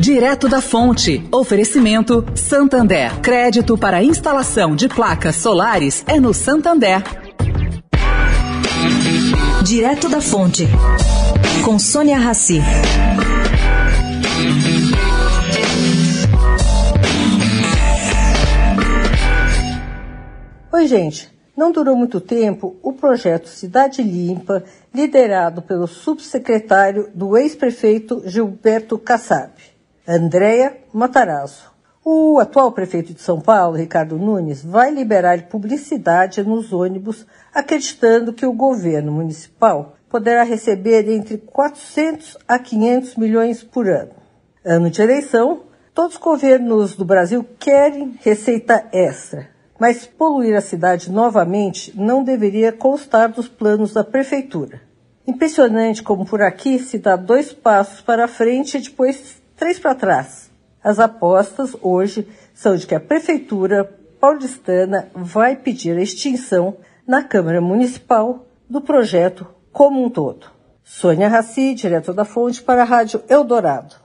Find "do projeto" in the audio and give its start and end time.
68.68-69.46